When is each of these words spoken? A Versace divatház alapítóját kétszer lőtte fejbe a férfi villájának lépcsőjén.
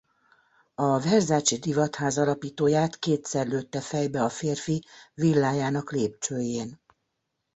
A 0.75 0.97
Versace 0.99 1.57
divatház 1.57 2.17
alapítóját 2.17 2.97
kétszer 2.99 3.47
lőtte 3.47 3.81
fejbe 3.81 4.23
a 4.23 4.29
férfi 4.29 4.85
villájának 5.13 5.91
lépcsőjén. 5.91 6.79